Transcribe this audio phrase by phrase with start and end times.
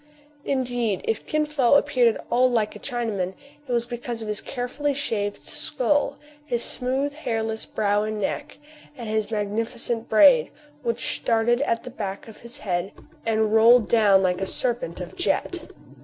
[0.45, 3.35] Indeed, if Kin Fo appeared at all like a China man,
[3.67, 8.57] it was because of his carefully shaved skull; his smooth, hairless brow and neck;
[8.97, 10.49] and his mag nificent braid,
[10.81, 12.93] which started at the back of his head,
[13.27, 15.69] and rolled down like a serpent of jet.